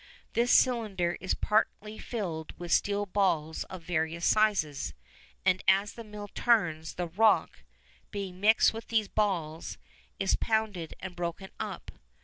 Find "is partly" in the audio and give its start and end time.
1.21-1.99